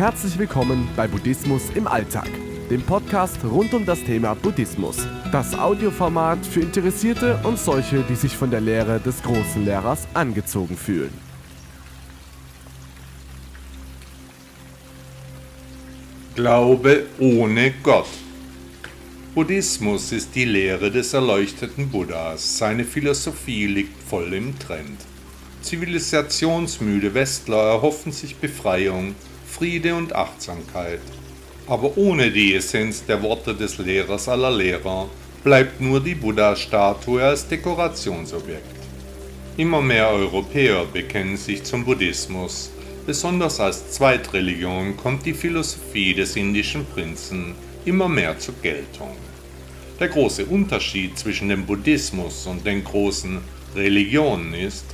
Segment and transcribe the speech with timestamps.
[0.00, 2.30] Herzlich willkommen bei Buddhismus im Alltag,
[2.70, 4.96] dem Podcast rund um das Thema Buddhismus.
[5.30, 10.74] Das Audioformat für Interessierte und solche, die sich von der Lehre des großen Lehrers angezogen
[10.78, 11.12] fühlen.
[16.34, 18.08] Glaube ohne Gott.
[19.34, 22.56] Buddhismus ist die Lehre des erleuchteten Buddhas.
[22.56, 24.98] Seine Philosophie liegt voll im Trend.
[25.60, 29.14] Zivilisationsmüde Westler erhoffen sich Befreiung,
[29.60, 31.02] Friede und Achtsamkeit.
[31.66, 35.06] Aber ohne die Essenz der Worte des Lehrers aller Lehrer
[35.44, 38.80] bleibt nur die Buddha-Statue als Dekorationsobjekt.
[39.58, 42.70] Immer mehr Europäer bekennen sich zum Buddhismus.
[43.04, 49.14] Besonders als Zweitreligion kommt die Philosophie des indischen Prinzen immer mehr zur Geltung.
[50.00, 53.42] Der große Unterschied zwischen dem Buddhismus und den großen
[53.76, 54.86] Religionen ist,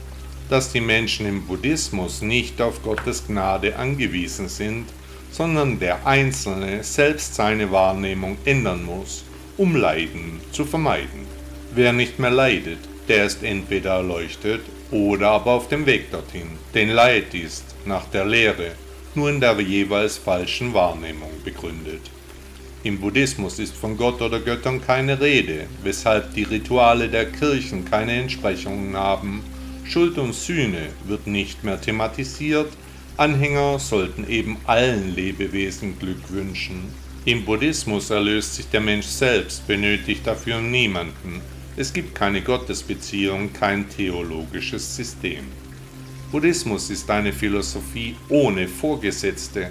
[0.49, 4.87] dass die Menschen im Buddhismus nicht auf Gottes Gnade angewiesen sind,
[5.31, 9.25] sondern der Einzelne selbst seine Wahrnehmung ändern muss,
[9.57, 11.27] um Leiden zu vermeiden.
[11.75, 16.91] Wer nicht mehr leidet, der ist entweder erleuchtet oder aber auf dem Weg dorthin, denn
[16.91, 18.73] Leid ist, nach der Lehre,
[19.15, 22.11] nur in der jeweils falschen Wahrnehmung begründet.
[22.83, 28.21] Im Buddhismus ist von Gott oder Göttern keine Rede, weshalb die Rituale der Kirchen keine
[28.21, 29.43] Entsprechungen haben
[29.89, 32.73] Schuld und Sühne wird nicht mehr thematisiert,
[33.17, 36.93] Anhänger sollten eben allen Lebewesen Glück wünschen.
[37.25, 41.41] Im Buddhismus erlöst sich der Mensch selbst, benötigt dafür niemanden.
[41.77, 45.45] Es gibt keine Gottesbeziehung, kein theologisches System.
[46.31, 49.71] Buddhismus ist eine Philosophie ohne Vorgesetzte,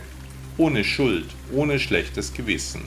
[0.58, 2.82] ohne Schuld, ohne schlechtes Gewissen.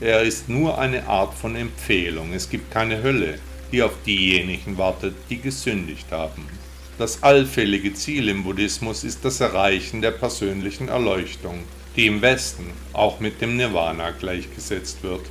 [0.00, 3.38] Er ist nur eine Art von Empfehlung, es gibt keine Hölle,
[3.72, 6.46] die auf diejenigen wartet, die gesündigt haben.
[6.98, 11.60] Das allfällige Ziel im Buddhismus ist das Erreichen der persönlichen Erleuchtung,
[11.96, 15.22] die im Westen auch mit dem Nirvana gleichgesetzt wird.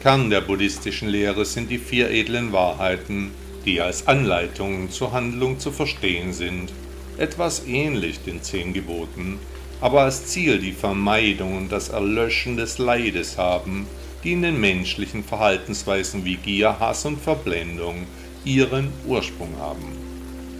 [0.00, 3.30] Kern der buddhistischen Lehre sind die vier edlen Wahrheiten,
[3.64, 6.72] die als Anleitungen zur Handlung zu verstehen sind,
[7.18, 9.38] etwas ähnlich den zehn Geboten,
[9.80, 13.86] aber als Ziel die Vermeidung und das Erlöschen des Leides haben,
[14.22, 18.06] die in den menschlichen Verhaltensweisen wie Gier, Hass und Verblendung
[18.44, 19.96] ihren Ursprung haben.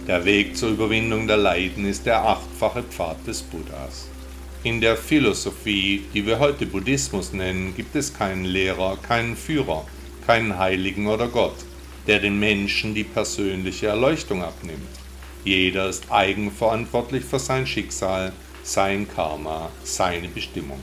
[0.07, 4.07] Der Weg zur Überwindung der Leiden ist der achtfache Pfad des Buddhas.
[4.63, 9.85] In der Philosophie, die wir heute Buddhismus nennen, gibt es keinen Lehrer, keinen Führer,
[10.25, 11.55] keinen Heiligen oder Gott,
[12.07, 14.81] der den Menschen die persönliche Erleuchtung abnimmt.
[15.43, 18.31] Jeder ist eigenverantwortlich für sein Schicksal,
[18.63, 20.79] sein Karma, seine Bestimmung.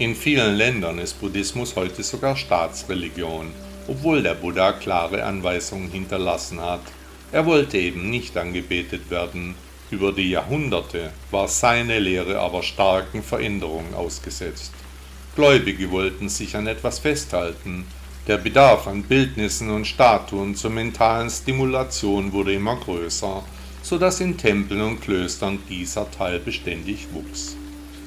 [0.00, 3.48] In vielen Ländern ist Buddhismus heute sogar Staatsreligion,
[3.86, 6.80] obwohl der Buddha klare Anweisungen hinterlassen hat.
[7.32, 9.56] Er wollte eben nicht angebetet werden.
[9.90, 14.72] Über die Jahrhunderte war seine Lehre aber starken Veränderungen ausgesetzt.
[15.36, 17.84] Gläubige wollten sich an etwas festhalten.
[18.26, 23.44] Der Bedarf an Bildnissen und Statuen zur mentalen Stimulation wurde immer größer,
[23.82, 27.54] so dass in Tempeln und Klöstern dieser Teil beständig wuchs.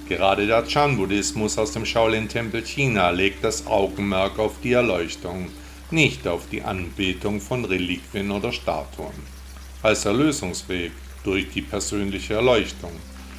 [0.10, 5.48] Gerade der Chan-Buddhismus aus dem Shaolin-Tempel China legt das Augenmerk auf die Erleuchtung,
[5.92, 9.14] nicht auf die Anbetung von Reliquien oder Statuen.
[9.82, 10.92] Als Erlösungsweg
[11.24, 12.92] durch die persönliche Erleuchtung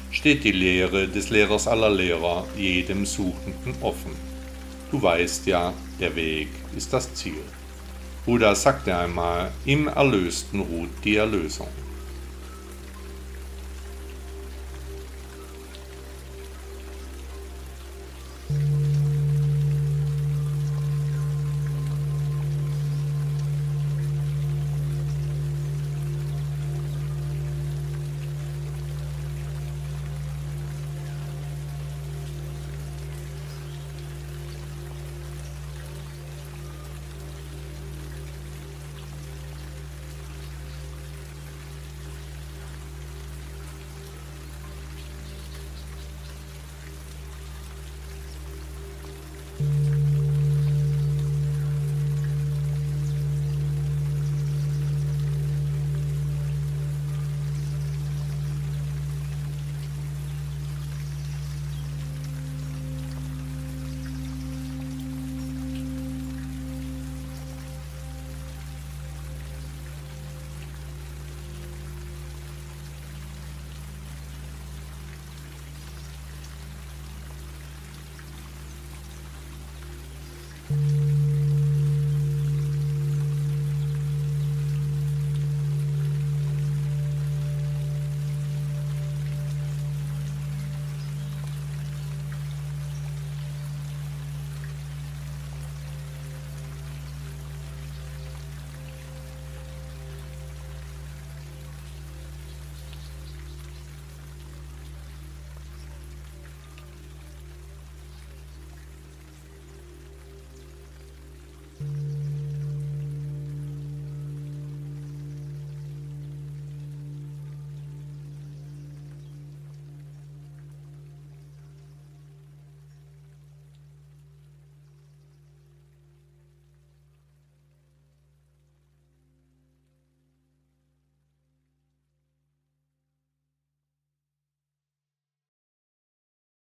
[0.09, 4.11] steht die Lehre des Lehrers aller Lehrer jedem Suchenden offen.
[4.89, 7.43] Du weißt ja, der Weg ist das Ziel.
[8.25, 11.84] Buddha sagte einmal, im Erlösten ruht die Erlösung.